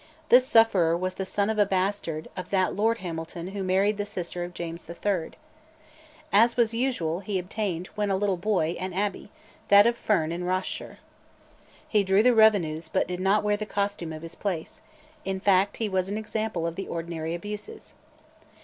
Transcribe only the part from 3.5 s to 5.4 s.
married the sister of James III.